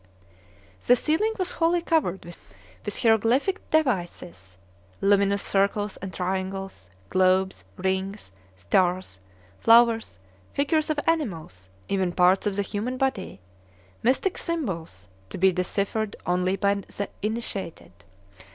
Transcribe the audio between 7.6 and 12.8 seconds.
rings, stars, flowers, figures of animals, even parts of the